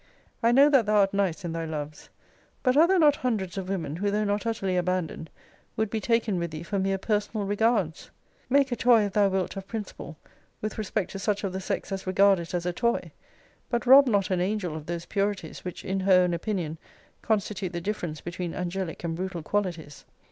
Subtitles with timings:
[0.41, 2.09] I know that thou art nice in thy loves.
[2.63, 5.29] But are there not hundreds of women, who, though not utterly abandoned,
[5.75, 8.09] would be taken with thee for mere personal regards!
[8.49, 10.17] Make a toy, if thou wilt, of principle,
[10.59, 13.11] with respect to such of the sex as regard it as a toy;
[13.69, 16.79] but rob not an angel of those purities, which, in her own opinion,
[17.21, 20.05] constitute the difference between angelic and brutal qualities.